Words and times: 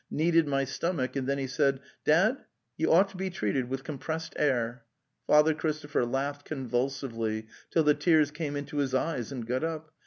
kneaded 0.09 0.47
my 0.47 0.63
stomach, 0.65 1.15
and 1.15 1.29
then 1.29 1.37
he 1.37 1.45
said,' 1.45 1.79
Dad, 2.05 2.43
you 2.75 2.91
ought 2.91 3.09
to 3.09 3.17
be 3.17 3.29
treated 3.29 3.69
with 3.69 3.83
compressed 3.83 4.33
air.'"" 4.35 4.83
Father 5.27 5.53
Christopher 5.53 6.07
laughed 6.07 6.43
convulsively, 6.43 7.45
till 7.69 7.83
the 7.83 7.93
tears 7.93 8.31
came 8.31 8.55
into 8.55 8.77
his 8.77 8.95
eyes, 8.95 9.31
and 9.31 9.45
got 9.45 9.63
up. 9.63 9.91